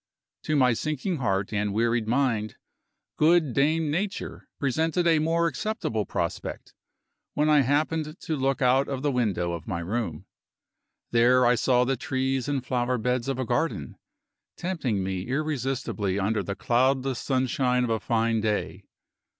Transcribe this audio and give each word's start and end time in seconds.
To 0.45 0.55
my 0.55 0.73
sinking 0.73 1.17
heart 1.17 1.53
and 1.53 1.75
wearied 1.75 2.07
mind, 2.07 2.55
good 3.17 3.53
Dame 3.53 3.91
Nature 3.91 4.47
presented 4.59 5.05
a 5.05 5.19
more 5.19 5.45
acceptable 5.45 6.07
prospect, 6.07 6.73
when 7.35 7.51
I 7.51 7.59
happened 7.59 8.19
to 8.19 8.35
look 8.35 8.63
out 8.63 8.87
of 8.87 9.03
the 9.03 9.11
window 9.11 9.51
of 9.53 9.67
my 9.67 9.79
room. 9.79 10.25
There 11.11 11.45
I 11.45 11.53
saw 11.53 11.83
the 11.85 11.97
trees 11.97 12.47
and 12.49 12.65
flowerbeds 12.65 13.27
of 13.27 13.37
a 13.37 13.45
garden, 13.45 13.95
tempting 14.57 15.03
me 15.03 15.27
irresistibly 15.27 16.17
under 16.17 16.41
the 16.41 16.55
cloudless 16.55 17.19
sunshine 17.19 17.83
of 17.83 17.91
a 17.91 17.99
fine 17.99 18.41
day. 18.41 18.85